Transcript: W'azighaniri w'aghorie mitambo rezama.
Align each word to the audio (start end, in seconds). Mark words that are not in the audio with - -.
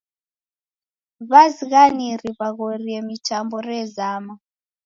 W'azighaniri 1.29 2.29
w'aghorie 2.37 2.99
mitambo 3.09 3.55
rezama. 3.67 4.33